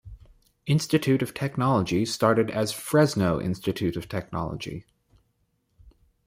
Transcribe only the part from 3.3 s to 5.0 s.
Institute of Technology.